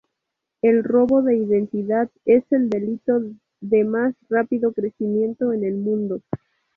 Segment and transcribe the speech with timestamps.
[0.63, 3.21] El robo de identidad es el delito
[3.59, 6.23] de más rápido crecimiento en el mundo.